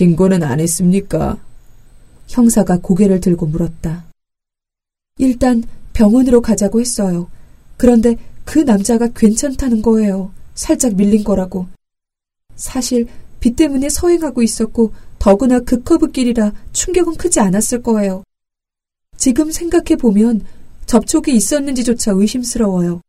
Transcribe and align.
신고는 0.00 0.42
안 0.42 0.60
했습니까? 0.60 1.36
형사가 2.26 2.78
고개를 2.78 3.20
들고 3.20 3.44
물었다. 3.44 4.06
일단 5.18 5.62
병원으로 5.92 6.40
가자고 6.40 6.80
했어요. 6.80 7.28
그런데 7.76 8.16
그 8.46 8.60
남자가 8.60 9.08
괜찮다는 9.08 9.82
거예요. 9.82 10.32
살짝 10.54 10.94
밀린 10.94 11.22
거라고. 11.22 11.66
사실 12.56 13.08
비 13.40 13.50
때문에 13.50 13.90
서행하고 13.90 14.42
있었고 14.42 14.94
더구나 15.18 15.60
그 15.60 15.82
커브길이라 15.82 16.54
충격은 16.72 17.16
크지 17.16 17.40
않았을 17.40 17.82
거예요. 17.82 18.24
지금 19.18 19.50
생각해보면 19.50 20.46
접촉이 20.86 21.36
있었는지조차 21.36 22.12
의심스러워요. 22.12 23.02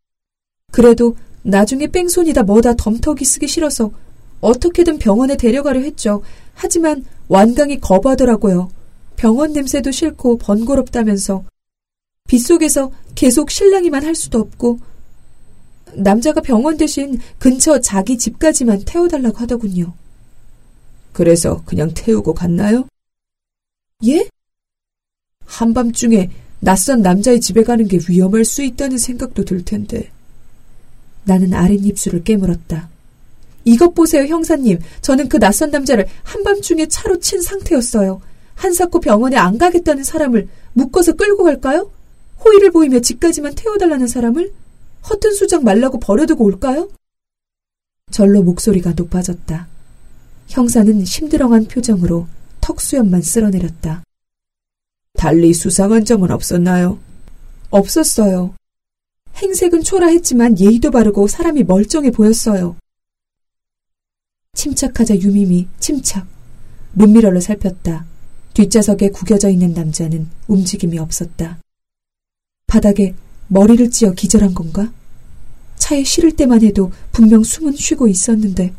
그래도 0.74 1.16
나중에 1.44 1.88
뺑소니다 1.88 2.44
뭐다 2.44 2.74
덤터기 2.76 3.24
쓰기 3.24 3.48
싫어서 3.48 3.92
어떻게든 4.42 4.98
병원에 4.98 5.38
데려가려 5.38 5.80
했죠. 5.80 6.22
하지만 6.54 7.06
완강히 7.28 7.80
거부하더라고요. 7.80 8.70
병원 9.16 9.54
냄새도 9.54 9.92
싫고 9.92 10.38
번거롭다면서 10.40 11.46
빗속에서 12.28 12.92
계속 13.16 13.52
실랑이만 13.52 14.04
할 14.04 14.16
수도 14.16 14.40
없고 14.40 14.80
남자가 15.94 16.42
병원 16.42 16.78
대신 16.78 17.20
근처 17.38 17.80
자기 17.80 18.18
집까지만 18.18 18.84
태워달라고 18.86 19.38
하더군요. 19.38 19.94
그래서 21.12 21.62
그냥 21.66 21.92
태우고 21.94 22.34
갔나요? 22.34 22.88
예? 24.08 24.28
한밤중에 25.46 26.30
낯선 26.62 27.02
남자의 27.02 27.42
집에 27.42 27.64
가는 27.64 27.88
게 27.88 28.00
위험할 28.08 28.46
수 28.46 28.64
있다는 28.64 28.98
생각도 28.98 29.44
들 29.44 29.66
텐데. 29.66 30.12
나는 31.26 31.54
아랫입술을 31.54 32.24
깨물었다. 32.24 32.91
이것 33.66 33.94
보세요, 33.94 34.26
형사님. 34.26 34.80
저는 35.02 35.30
그 35.30 35.40
낯선 35.40 35.72
남자를 35.72 36.08
한밤중에 36.24 36.88
차로 36.88 37.20
친 37.20 37.42
상태였어요. 37.42 38.22
한사코 38.56 39.00
병원에 39.00 39.38
안 39.38 39.58
가겠다는 39.58 40.04
사람을 40.04 40.48
묶어서 40.74 41.14
끌고 41.14 41.44
갈까요? 41.44 41.92
호의를 42.44 42.72
보이며 42.72 43.00
집까지만 43.00 43.56
태워달라는 43.56 44.08
사람을 44.08 44.52
허튼 45.10 45.34
수작 45.34 45.64
말라고 45.64 46.00
버려두고 46.00 46.44
올까요? 46.46 46.90
절로 48.12 48.44
목소리가 48.44 48.94
높아졌다. 48.96 49.68
형사는 50.48 51.06
심드렁한 51.06 51.66
표정으로 51.66 52.28
턱수염만 52.60 53.22
쓸어내렸다. 53.22 54.04
달리 55.14 55.54
수상한 55.54 56.06
점은 56.06 56.32
없었나요? 56.32 57.00
없었어요. 57.70 58.54
행색은 59.38 59.84
초라했지만 59.84 60.60
예의도 60.60 60.92
바르고 60.92 61.28
사람이 61.28 61.64
멀쩡해 61.64 62.12
보였어요. 62.12 62.76
침착하자 64.62 65.16
유미미 65.22 65.68
침착. 65.80 66.28
룸미러를 66.96 67.42
살폈다. 67.42 68.06
뒷좌석에 68.54 69.10
구겨져 69.10 69.50
있는 69.50 69.74
남자는 69.74 70.30
움직임이 70.48 71.00
없었다. 71.00 71.58
바닥에 72.68 73.16
머리를 73.48 73.90
찧어 73.90 74.12
기절한 74.12 74.54
건가? 74.54 74.92
차에 75.78 76.04
실을 76.04 76.34
때만 76.34 76.62
해도 76.64 76.92
분명 77.12 77.44
숨은 77.44 77.76
쉬고 77.76 78.08
있었는데 78.08 78.74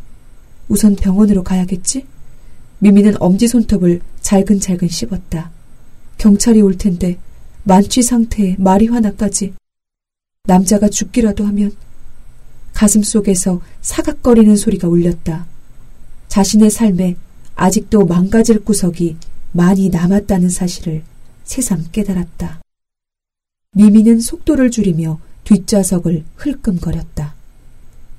우선 0.68 0.94
병원으로 0.94 1.42
가야겠지? 1.42 2.06
미미는 2.78 3.20
엄지손톱을 3.20 4.02
잘근잘근 4.20 4.88
씹었다. 4.88 5.50
경찰이 6.18 6.60
올 6.60 6.78
텐데 6.78 7.18
만취 7.64 8.02
상태에 8.02 8.56
마리화나까지 8.58 9.54
남자가 10.44 10.88
죽기라도 10.88 11.44
하면 11.46 11.72
가슴 12.72 13.02
속에서 13.02 13.60
사각거리는 13.80 14.54
소리가 14.54 14.86
울렸다. 14.86 15.51
자신의 16.32 16.70
삶에 16.70 17.16
아직도 17.56 18.06
망가질 18.06 18.64
구석이 18.64 19.18
많이 19.52 19.90
남았다는 19.90 20.48
사실을 20.48 21.02
새삼 21.44 21.88
깨달았다. 21.92 22.62
미미는 23.72 24.18
속도를 24.18 24.70
줄이며 24.70 25.20
뒷좌석을 25.44 26.24
흘끔거렸다. 26.36 27.34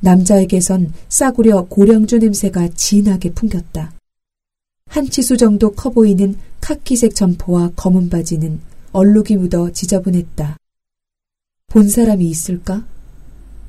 남자에게선 0.02 0.94
싸구려 1.10 1.66
고량주 1.70 2.20
냄새가 2.20 2.68
진하게 2.76 3.32
풍겼다. 3.32 3.94
한 4.90 5.10
치수 5.10 5.36
정도 5.36 5.72
커 5.72 5.90
보이는 5.90 6.36
카키색 6.62 7.16
점퍼와 7.16 7.72
검은 7.76 8.12
바지는 8.12 8.60
얼룩이 8.92 9.38
묻어 9.38 9.72
지저분했다. 9.72 10.58
본 11.66 11.90
사람이 11.90 12.30
있을까? 12.30 12.86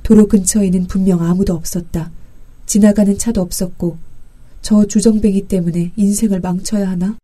도로 0.02 0.26
근처에는 0.26 0.86
분명 0.86 1.22
아무도 1.22 1.54
없었다. 1.54 2.10
지나가는 2.66 3.16
차도 3.16 3.40
없었고 3.40 3.96
저 4.64 4.86
주정뱅이 4.86 5.46
때문에 5.46 5.92
인생을 5.94 6.40
망쳐야 6.40 6.88
하나? 6.88 7.18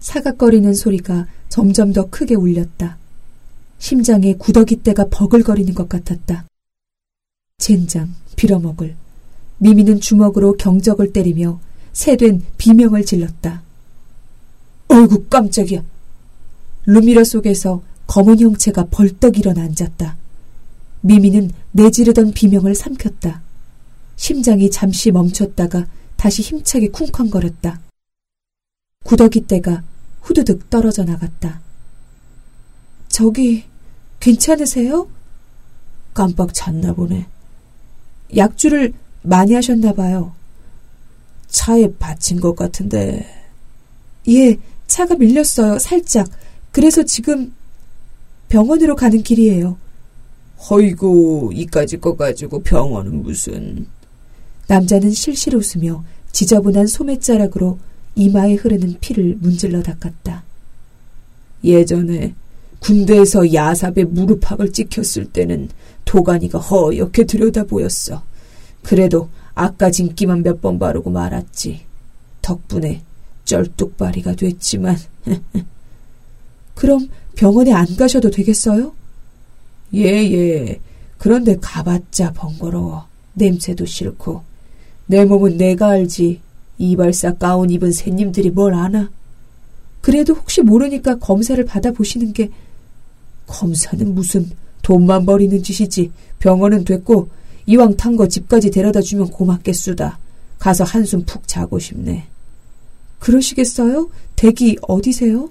사각거리는 0.00 0.74
소리가 0.74 1.28
점점 1.48 1.92
더 1.92 2.10
크게 2.10 2.34
울렸다. 2.34 2.98
심장에 3.78 4.34
구더기 4.34 4.76
떼가 4.76 5.06
버글거리는 5.10 5.72
것 5.74 5.88
같았다. 5.88 6.44
젠장, 7.58 8.12
빌어먹을. 8.34 8.96
미미는 9.58 10.00
주먹으로 10.00 10.56
경적을 10.56 11.12
때리며 11.12 11.60
새된 11.92 12.42
비명을 12.58 13.06
질렀다. 13.06 13.62
어이구 14.88 15.26
깜짝이야. 15.26 15.84
루미러 16.86 17.22
속에서 17.22 17.80
검은 18.08 18.40
형체가 18.40 18.88
벌떡 18.90 19.38
일어나 19.38 19.62
앉았다. 19.62 20.16
미미는 21.02 21.52
내지르던 21.70 22.32
비명을 22.32 22.74
삼켰다. 22.74 23.40
심장이 24.16 24.68
잠시 24.68 25.12
멈췄다가 25.12 25.86
다시 26.24 26.40
힘차게 26.40 26.88
쿵쾅거렸다. 26.88 27.82
구더기대가 29.04 29.82
후두득 30.22 30.70
떨어져 30.70 31.04
나갔다. 31.04 31.60
저기 33.08 33.64
괜찮으세요? 34.20 35.06
깜빡 36.14 36.54
잤나 36.54 36.94
보네. 36.94 37.26
약주를 38.34 38.94
많이 39.20 39.52
하셨나 39.52 39.92
봐요. 39.92 40.34
차에 41.48 41.92
받친 41.98 42.40
것 42.40 42.56
같은데. 42.56 43.28
예, 44.26 44.56
차가 44.86 45.16
밀렸어요. 45.16 45.78
살짝. 45.78 46.26
그래서 46.72 47.02
지금 47.02 47.54
병원으로 48.48 48.96
가는 48.96 49.22
길이에요. 49.22 49.76
허이고 50.70 51.52
이까지 51.52 52.00
거 52.00 52.16
가지고 52.16 52.62
병원은 52.62 53.22
무슨. 53.22 53.86
남자는 54.68 55.10
실실 55.12 55.56
웃으며 55.56 56.04
지저분한 56.32 56.86
소매자락으로 56.86 57.78
이마에 58.16 58.54
흐르는 58.54 58.96
피를 59.00 59.36
문질러 59.40 59.82
닦았다. 59.82 60.44
예전에 61.62 62.34
군대에서 62.80 63.52
야삽에 63.52 64.04
무릎팍을 64.08 64.72
찍혔을 64.72 65.26
때는 65.32 65.68
도가니가 66.04 66.58
허옇게 66.58 67.24
들여다 67.24 67.64
보였어. 67.64 68.22
그래도 68.82 69.28
아까 69.54 69.90
진기만 69.90 70.42
몇 70.42 70.60
번 70.60 70.78
바르고 70.78 71.10
말았지. 71.10 71.80
덕분에 72.42 73.02
쩔뚝발이가 73.44 74.34
됐지만. 74.34 74.96
그럼 76.74 77.08
병원에 77.36 77.72
안 77.72 77.96
가셔도 77.96 78.30
되겠어요? 78.30 78.92
예, 79.94 80.02
예. 80.02 80.80
그런데 81.18 81.56
가봤자 81.60 82.32
번거로워. 82.32 83.06
냄새도 83.34 83.86
싫고. 83.86 84.42
내 85.06 85.24
몸은 85.24 85.56
내가 85.56 85.88
알지. 85.88 86.40
이발사 86.78 87.34
가운 87.34 87.70
입은 87.70 87.92
새님들이 87.92 88.50
뭘 88.50 88.74
아나? 88.74 89.10
그래도 90.00 90.34
혹시 90.34 90.60
모르니까 90.60 91.16
검사를 91.16 91.62
받아보시는 91.64 92.32
게 92.32 92.50
검사는 93.46 94.14
무슨 94.14 94.50
돈만 94.82 95.24
버리는 95.24 95.62
짓이지. 95.62 96.10
병원은 96.38 96.84
됐고 96.84 97.28
이왕 97.66 97.96
탄 97.96 98.16
거 98.16 98.28
집까지 98.28 98.70
데려다 98.70 99.00
주면 99.00 99.28
고맙겠수다. 99.28 100.18
가서 100.58 100.84
한숨 100.84 101.24
푹 101.24 101.46
자고 101.48 101.78
싶네. 101.78 102.26
그러시겠어요? 103.18 104.10
댁이 104.36 104.76
어디세요? 104.82 105.50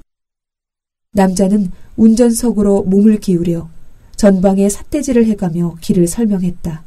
남자는 1.14 1.72
운전석으로 1.96 2.84
몸을 2.84 3.20
기울여 3.20 3.70
전방에 4.16 4.70
삿대질을 4.70 5.26
해가며 5.28 5.76
길을 5.82 6.08
설명했다. 6.08 6.84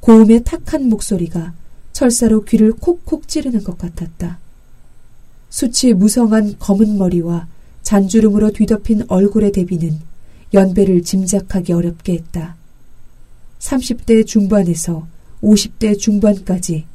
고음의 0.00 0.44
탁한 0.44 0.88
목소리가 0.88 1.52
철사로 2.00 2.44
귀를 2.44 2.72
콕콕 2.72 3.28
찌르는 3.28 3.62
것 3.62 3.76
같았다. 3.76 4.38
수치 5.50 5.92
무성한 5.92 6.56
검은 6.58 6.96
머리와 6.96 7.46
잔주름으로 7.82 8.52
뒤덮인 8.52 9.02
얼굴의 9.06 9.52
대비는 9.52 10.00
연배를 10.54 11.02
짐작하기 11.02 11.74
어렵게 11.74 12.14
했다. 12.14 12.56
30대 13.58 14.26
중반에서 14.26 15.06
50대 15.42 15.98
중반까지 15.98 16.86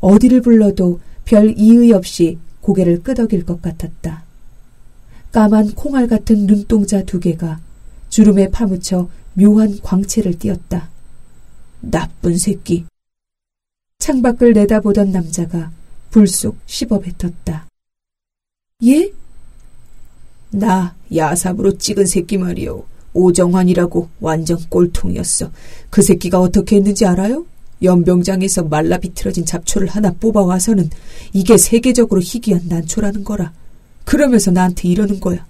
어디를 0.00 0.40
불러도 0.40 0.98
별 1.24 1.56
이의 1.56 1.92
없이 1.92 2.36
고개를 2.60 3.04
끄덕일 3.04 3.46
것 3.46 3.62
같았다. 3.62 4.24
까만 5.30 5.76
콩알 5.76 6.08
같은 6.08 6.48
눈동자 6.48 7.04
두 7.04 7.20
개가 7.20 7.60
주름에 8.08 8.50
파묻혀 8.50 9.08
묘한 9.34 9.78
광채를 9.80 10.40
띄었다. 10.40 10.90
나쁜 11.82 12.36
새끼. 12.36 12.89
창밖을 14.00 14.54
내다보던 14.54 15.12
남자가 15.12 15.70
불쑥 16.10 16.56
씹어뱉었다. 16.66 17.68
예? 18.86 19.12
나 20.50 20.96
야삽으로 21.14 21.78
찍은 21.78 22.06
새끼 22.06 22.36
말이오. 22.38 22.84
오정환이라고 23.12 24.08
완전 24.20 24.58
꼴통이었어. 24.68 25.50
그 25.90 26.02
새끼가 26.02 26.40
어떻게 26.40 26.76
했는지 26.76 27.04
알아요? 27.06 27.46
연병장에서 27.82 28.64
말라 28.64 28.98
비틀어진 28.98 29.44
잡초를 29.44 29.88
하나 29.88 30.12
뽑아와서는 30.12 30.90
이게 31.32 31.56
세계적으로 31.56 32.20
희귀한 32.20 32.62
난초라는 32.68 33.24
거라. 33.24 33.52
그러면서 34.04 34.50
나한테 34.50 34.88
이러는 34.88 35.20
거야. 35.20 35.46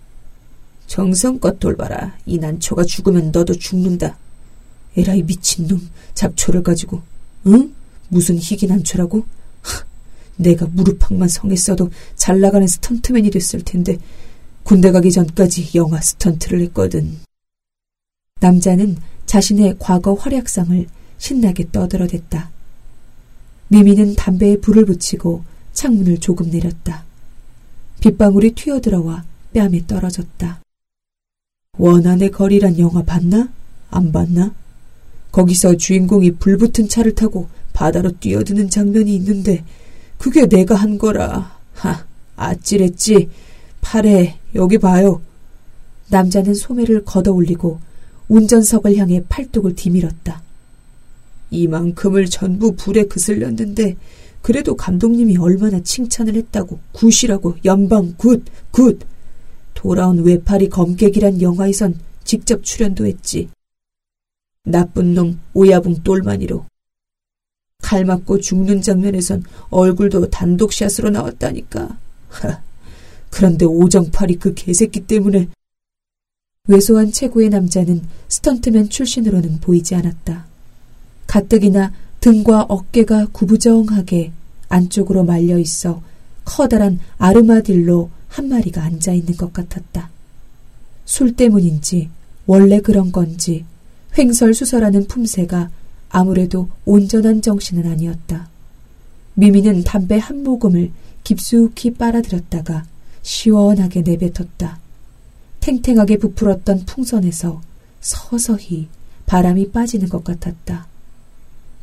정성껏 0.87 1.61
돌봐라. 1.61 2.17
이 2.26 2.38
난초가 2.38 2.85
죽으면 2.85 3.31
너도 3.32 3.55
죽는다. 3.55 4.19
에라이 4.96 5.23
미친놈. 5.23 5.88
잡초를 6.14 6.62
가지고. 6.62 7.03
응? 7.46 7.73
무슨 8.11 8.37
희귀 8.39 8.67
난초라고? 8.67 9.25
하, 9.62 9.85
내가 10.37 10.67
무릎팍만 10.67 11.29
성했어도 11.29 11.91
잘 12.17 12.41
나가는 12.41 12.67
스턴트맨이 12.67 13.31
됐을 13.31 13.62
텐데 13.62 13.99
군대 14.62 14.91
가기 14.91 15.11
전까지 15.11 15.71
영화 15.75 16.01
스턴트를 16.01 16.61
했거든. 16.62 17.19
남자는 18.41 18.97
자신의 19.27 19.77
과거 19.79 20.15
활약상을 20.15 20.87
신나게 21.19 21.71
떠들어댔다. 21.71 22.51
미미는 23.69 24.17
담배에 24.17 24.59
불을 24.59 24.85
붙이고 24.85 25.45
창문을 25.73 26.19
조금 26.19 26.51
내렸다. 26.51 27.05
빗방울이 28.01 28.53
튀어들어와 28.53 29.25
뺨에 29.53 29.87
떨어졌다. 29.87 30.63
원한의 31.79 32.31
거리란 32.31 32.79
영화 32.79 33.03
봤나? 33.03 33.51
안 33.91 34.13
봤나? 34.13 34.55
거기서 35.33 35.77
주인공이 35.77 36.33
불 36.33 36.56
붙은 36.56 36.89
차를 36.89 37.15
타고 37.15 37.49
바다로 37.72 38.12
뛰어드는 38.19 38.70
장면이 38.70 39.14
있는데 39.17 39.64
그게 40.19 40.46
내가 40.46 40.75
한 40.75 40.99
거라. 40.99 41.58
하, 41.75 42.05
아찔했지. 42.37 43.28
팔에 43.81 44.38
여기 44.55 44.78
봐요. 44.78 45.22
남자는 46.08 46.55
소매를 46.55 47.05
걷어 47.05 47.32
올리고 47.32 47.81
운전석을 48.28 48.96
향해 48.96 49.22
팔뚝을 49.28 49.75
디밀었다. 49.75 50.43
이만큼을 51.50 52.26
전부 52.26 52.75
불에 52.76 53.05
그슬렸는데 53.05 53.96
그래도 54.43 54.76
감독님이 54.76 55.37
얼마나 55.38 55.81
칭찬을 55.81 56.34
했다고 56.34 56.78
good이라고 56.93 57.56
연방 57.64 58.14
good 58.17 58.44
good. 58.71 59.00
돌아온 59.75 60.22
외팔이 60.22 60.69
검객이란 60.69 61.40
영화에선 61.40 61.99
직접 62.25 62.62
출연도 62.62 63.06
했지. 63.06 63.49
나쁜 64.64 65.14
놈 65.14 65.40
오야붕 65.55 66.02
똘마니로. 66.05 66.67
칼 67.81 68.05
맞고 68.05 68.41
죽는 68.41 68.82
장면에선 68.82 69.44
얼굴도 69.71 70.31
단독샷으로 70.31 71.11
나왔다니까. 71.11 71.97
하, 72.29 72.61
그런데 73.31 73.65
오정팔이 73.65 74.37
그 74.37 74.55
개새끼 74.55 75.00
때문에 75.00 75.49
왜소한 76.69 77.11
최고의 77.11 77.49
남자는 77.49 78.03
스턴트맨 78.29 78.91
출신으로는 78.91 79.61
보이지 79.61 79.94
않았다. 79.94 80.47
가뜩이나 81.27 81.93
등과 82.21 82.67
어깨가 82.69 83.29
구부정하게 83.32 84.32
안쪽으로 84.69 85.25
말려 85.25 85.59
있어 85.59 86.03
커다란 86.44 87.00
아르마딜로 87.19 88.11
한 88.29 88.49
마리가 88.49 88.82
앉아 88.82 89.12
있는 89.12 89.37
것 89.37 89.53
같았다. 89.53 90.11
술 91.05 91.35
때문인지 91.35 92.09
원래 92.47 92.81
그런 92.81 93.11
건지 93.11 93.65
횡설수설하는 94.17 95.06
품새가 95.06 95.71
아무래도 96.11 96.69
온전한 96.85 97.41
정신은 97.41 97.91
아니었다. 97.91 98.49
미미는 99.35 99.85
담배 99.85 100.19
한 100.19 100.43
모금을 100.43 100.91
깊숙이 101.25 101.95
빨아들였다가 101.95 102.85
시원하게 103.23 104.03
내뱉었다. 104.03 104.81
탱탱하게 105.61 106.19
부풀었던 106.19 106.85
풍선에서 106.85 107.61
서서히 108.01 108.89
바람이 109.27 109.71
빠지는 109.71 110.09
것 110.09 110.25
같았다. 110.25 110.87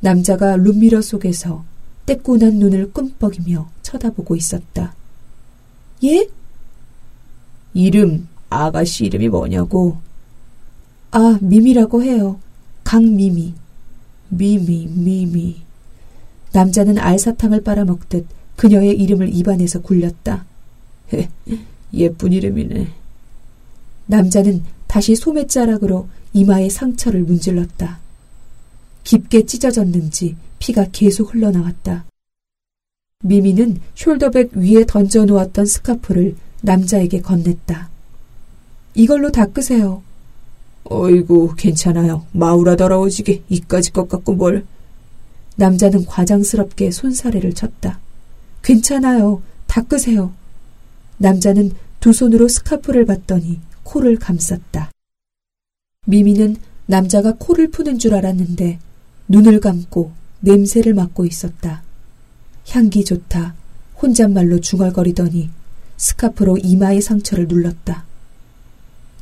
남자가 0.02 0.58
룸미러 0.58 1.02
속에서 1.02 1.64
떼꾸난 2.06 2.56
눈을 2.56 2.92
끔뻑이며 2.92 3.70
쳐다보고 3.82 4.36
있었다. 4.36 4.94
예? 6.04 6.28
이름, 7.74 8.28
아가씨 8.50 9.06
이름이 9.06 9.30
뭐냐고? 9.30 9.98
아, 11.12 11.38
미미라고 11.42 12.04
해요. 12.04 12.40
강미미. 12.84 13.54
미미, 14.30 14.88
미미. 14.88 15.62
남자는 16.54 16.98
알사탕을 16.98 17.62
빨아먹듯 17.62 18.26
그녀의 18.56 18.98
이름을 19.00 19.34
입안에서 19.34 19.82
굴렸다. 19.82 20.46
예쁜 21.94 22.34
이름이네. 22.34 22.88
남자는 24.08 24.64
다시 24.88 25.16
소매자락으로 25.16 26.08
이마에 26.34 26.70
상처를 26.70 27.24
문질렀다. 27.24 28.00
깊게 29.04 29.46
찢어졌는지 29.46 30.36
피가 30.60 30.88
계속 30.92 31.34
흘러나왔다. 31.34 32.06
미미는 33.24 33.80
숄더백 33.96 34.56
위에 34.56 34.86
던져놓았던 34.86 35.66
스카프를 35.66 36.36
남자에게 36.62 37.22
건넸다. 37.22 37.88
이걸로 38.94 39.32
닦으세요. 39.32 40.02
어이구, 40.90 41.56
괜찮아요. 41.58 42.26
마우라 42.32 42.76
더러워지게 42.76 43.44
이까지 43.50 43.92
것 43.92 44.08
같고 44.08 44.34
뭘. 44.34 44.66
남자는 45.56 46.06
과장스럽게 46.06 46.92
손사래를 46.92 47.54
쳤다. 47.54 48.00
괜찮아요. 48.64 49.42
닦으세요. 49.68 50.34
남자는 51.18 51.72
두 52.00 52.14
손으로 52.14 52.48
스카프를 52.48 53.06
받더니 53.06 53.60
코를 53.84 54.18
감쌌다. 54.18 54.92
미미는 56.06 56.58
남자가 56.86 57.34
코를 57.38 57.70
푸는 57.70 58.00
줄 58.00 58.14
알았는데 58.14 58.80
눈을 59.28 59.60
감고 59.60 60.12
냄새를 60.40 60.94
맡고 60.94 61.26
있었다. 61.26 61.84
향기 62.70 63.04
좋다. 63.04 63.56
혼잣말로 64.02 64.60
중얼거리더니 64.60 65.50
스카프로 65.98 66.58
이마의 66.58 67.02
상처를 67.02 67.48
눌렀다. 67.48 68.07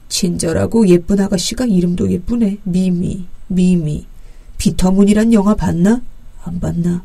친절하고 0.10 0.88
예쁜 0.88 1.20
아가씨가 1.20 1.66
이름도 1.66 2.12
예쁘네. 2.12 2.60
미미, 2.64 3.26
미미. 3.48 4.06
비터문이란 4.58 5.34
영화 5.34 5.56
봤나? 5.56 6.02
안 6.44 6.60
봤나? 6.60 7.04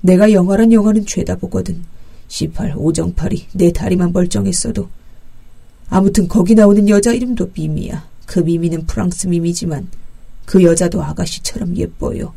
내가 0.00 0.32
영화란 0.32 0.72
영화는 0.72 1.06
죄다 1.06 1.36
보거든. 1.36 1.82
18, 2.28 2.74
오정팔이 2.76 3.46
내 3.52 3.72
다리만 3.72 4.12
멀쩡했어도. 4.12 4.88
아무튼 5.88 6.26
거기 6.26 6.54
나오는 6.54 6.88
여자 6.88 7.12
이름도 7.12 7.50
미미야. 7.54 8.08
그 8.26 8.40
미미는 8.40 8.86
프랑스 8.86 9.26
미미지만 9.26 9.88
그 10.46 10.62
여자도 10.62 11.02
아가씨처럼 11.02 11.76
예뻐요. 11.76 12.32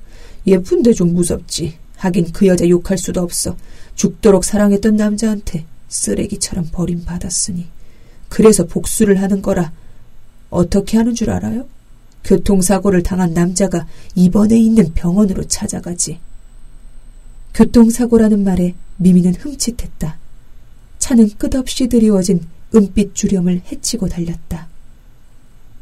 예쁜데 0.46 0.94
좀 0.94 1.14
무섭지. 1.14 1.78
하긴 1.96 2.34
그 2.34 2.48
여자 2.48 2.68
욕할 2.68 2.98
수도 2.98 3.22
없어. 3.22 3.56
죽도록 3.96 4.44
사랑했던 4.44 4.98
남자한테 4.98 5.66
쓰레기처럼 5.88 6.70
버림받았으니. 6.72 7.68
그래서 8.30 8.66
복수를 8.66 9.22
하는 9.22 9.42
거라. 9.42 9.72
어떻게 10.56 10.98
하는 10.98 11.14
줄 11.14 11.30
알아요? 11.30 11.68
교통사고를 12.24 13.04
당한 13.04 13.34
남자가 13.34 13.86
입원해 14.16 14.58
있는 14.58 14.94
병원으로 14.94 15.44
찾아가지. 15.48 16.20
교통사고라는 17.54 18.44
말에 18.44 18.74
미미는 18.98 19.36
흠칫했다. 19.36 20.18
차는 20.98 21.30
끝없이 21.38 21.88
드리워진 21.88 22.42
은빛 22.74 23.14
주령을 23.14 23.62
헤치고 23.72 24.08
달렸다. 24.08 24.68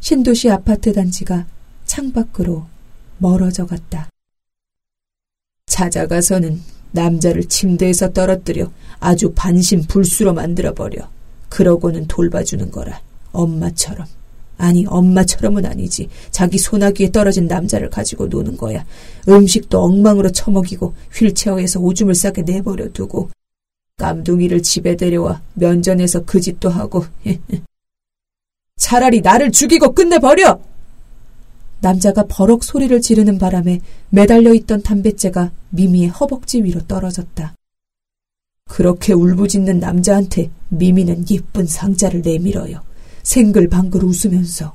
신도시 0.02 0.50
아파트 0.50 0.92
단지가 0.92 1.46
창밖으로 1.86 2.66
멀어져 3.20 3.66
갔다. 3.66 4.10
찾아가서는 5.68 6.62
남자를 6.92 7.46
침대에서 7.46 8.12
떨어뜨려 8.12 8.72
아주 9.00 9.32
반신불수로 9.34 10.34
만들어버려. 10.34 11.10
그러고는 11.50 12.08
돌봐주는 12.08 12.70
거라. 12.70 13.02
엄마처럼. 13.32 14.06
아니, 14.58 14.86
엄마처럼은 14.86 15.66
아니지. 15.66 16.10
자기 16.32 16.58
소나기에 16.58 17.12
떨어진 17.12 17.48
남자를 17.48 17.90
가지고 17.90 18.28
노는 18.28 18.58
거야. 18.58 18.86
음식도 19.28 19.80
엉망으로 19.80 20.32
처먹이고 20.32 20.94
휠체어에서 21.12 21.80
오줌을 21.80 22.16
싸게 22.16 22.44
내버려 22.44 22.90
두고 22.90 23.30
깜둥이를 23.98 24.62
집에 24.62 24.96
데려와 24.96 25.42
면전에서 25.54 26.26
그 26.26 26.40
짓도 26.40 26.70
하고 26.70 27.06
차라리 28.78 29.22
나를 29.22 29.52
죽이고 29.52 29.94
끝내버려! 29.94 30.60
남자가 31.80 32.26
버럭 32.28 32.64
소리를 32.64 33.00
지르는 33.02 33.38
바람에 33.38 33.82
매달려 34.10 34.54
있던 34.54 34.84
담뱃재가 34.84 35.52
미미의 35.70 36.10
허벅지 36.10 36.64
위로 36.64 36.82
떨어졌다. 36.88 37.54
그렇게 38.70 39.14
울부짖는 39.14 39.80
남자한테 39.80 40.50
미미는 40.70 41.26
예쁜 41.30 41.66
상자를 41.66 42.22
내밀어요. 42.22 42.82
생글방글 43.24 44.04
웃으면서 44.04 44.74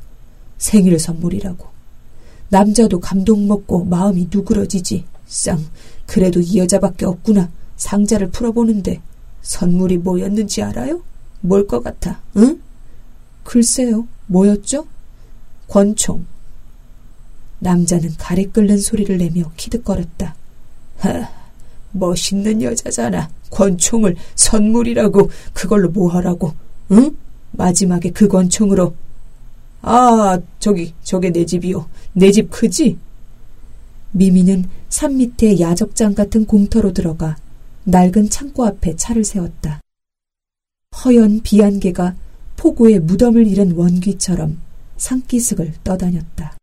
생일 0.57 0.99
선물이라고. 0.99 1.69
남자도 2.49 3.00
감동 3.00 3.47
먹고 3.47 3.85
마음이 3.85 4.28
누그러지지. 4.33 5.05
쌍, 5.26 5.62
그래도 6.07 6.40
이 6.40 6.59
여자밖에 6.59 7.05
없구나. 7.05 7.50
상자를 7.76 8.31
풀어보는데 8.31 9.00
선물이 9.43 9.99
뭐였는지 9.99 10.62
알아요? 10.62 11.02
뭘 11.40 11.67
것 11.67 11.83
같아, 11.85 12.21
응? 12.37 12.61
글쎄요, 13.45 14.09
뭐였죠? 14.26 14.87
권총. 15.69 16.26
남자는 17.61 18.14
가래 18.19 18.45
끓는 18.45 18.78
소리를 18.78 19.17
내며 19.19 19.50
키득거렸다. 19.57 20.35
하, 20.99 21.28
멋있는 21.93 22.62
여자잖아. 22.62 23.31
권총을 23.50 24.17
선물이라고 24.35 25.31
그걸로 25.52 25.90
뭐 25.90 26.11
하라고? 26.14 26.52
응? 26.93 27.17
마지막에 27.52 28.11
그 28.11 28.28
권총으로. 28.28 28.95
아, 29.83 30.38
저기, 30.59 30.93
저게 31.02 31.31
내 31.31 31.47
집이요. 31.47 31.88
내 32.12 32.31
집 32.31 32.50
크지? 32.50 32.99
미미는 34.12 34.64
산 34.88 35.17
밑에 35.17 35.61
야적장 35.61 36.14
같은 36.14 36.45
공터로 36.47 36.93
들어가 36.93 37.37
낡은 37.85 38.31
창고 38.31 38.67
앞에 38.67 38.97
차를 38.97 39.25
세웠다. 39.25 39.81
허연 41.05 41.40
비안개가 41.43 42.17
폭우에 42.57 42.99
무덤을 42.99 43.47
잃은 43.47 43.73
원귀처럼 43.73 44.59
산기슭을 44.97 45.75
떠다녔다. 45.85 46.58